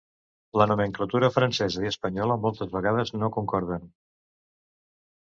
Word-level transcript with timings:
La 0.61 0.65
nomenclatura 0.71 1.29
francesa 1.35 1.85
i 1.85 1.91
espanyola, 1.91 2.39
moltes 2.49 2.75
vegades, 2.79 3.15
no 3.21 3.33
concorden. 3.39 3.89